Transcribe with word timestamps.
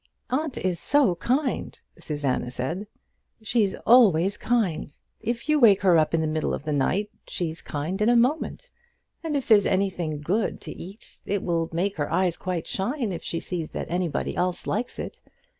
"Aunt 0.31 0.57
is 0.57 0.79
so 0.79 1.13
kind," 1.13 1.79
Susanna 1.99 2.49
said. 2.49 2.87
"She's 3.43 3.75
always 3.85 4.35
kind. 4.35 4.91
If 5.19 5.47
you 5.47 5.59
wake 5.59 5.81
her 5.81 5.95
up 5.95 6.15
in 6.15 6.21
the 6.21 6.25
middle 6.27 6.55
of 6.55 6.65
the 6.65 6.73
night, 6.73 7.11
she's 7.27 7.61
kind 7.61 8.01
in 8.01 8.09
a 8.09 8.15
moment. 8.15 8.71
And 9.23 9.37
if 9.37 9.47
there's 9.47 9.67
anything 9.67 10.19
good 10.21 10.59
to 10.61 10.71
eat, 10.71 11.21
it 11.27 11.43
will 11.43 11.69
make 11.71 11.97
her 11.97 12.11
eyes 12.11 12.35
quite 12.35 12.65
shine 12.67 13.11
if 13.11 13.21
she 13.21 13.39
sees 13.39 13.69
that 13.73 13.91
anybody 13.91 14.35
else 14.35 14.65
likes 14.65 14.97
it. 14.97 15.19